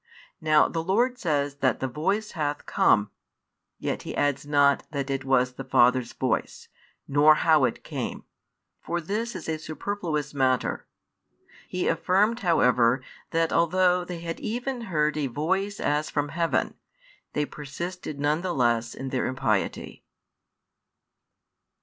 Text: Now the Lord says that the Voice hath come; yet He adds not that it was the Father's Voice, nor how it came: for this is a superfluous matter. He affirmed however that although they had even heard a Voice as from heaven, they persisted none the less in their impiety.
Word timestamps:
Now 0.41 0.67
the 0.67 0.81
Lord 0.83 1.19
says 1.19 1.57
that 1.57 1.79
the 1.79 1.87
Voice 1.87 2.31
hath 2.31 2.65
come; 2.65 3.11
yet 3.77 4.01
He 4.01 4.15
adds 4.17 4.47
not 4.47 4.83
that 4.89 5.11
it 5.11 5.23
was 5.23 5.53
the 5.53 5.63
Father's 5.63 6.11
Voice, 6.11 6.69
nor 7.07 7.35
how 7.35 7.65
it 7.65 7.83
came: 7.83 8.23
for 8.81 8.99
this 8.99 9.35
is 9.35 9.47
a 9.47 9.59
superfluous 9.59 10.33
matter. 10.33 10.87
He 11.69 11.87
affirmed 11.87 12.39
however 12.39 13.03
that 13.29 13.53
although 13.53 14.03
they 14.03 14.21
had 14.21 14.39
even 14.39 14.81
heard 14.89 15.17
a 15.17 15.27
Voice 15.27 15.79
as 15.79 16.09
from 16.09 16.29
heaven, 16.29 16.73
they 17.33 17.45
persisted 17.45 18.19
none 18.19 18.41
the 18.41 18.53
less 18.55 18.95
in 18.95 19.09
their 19.09 19.27
impiety. 19.27 20.03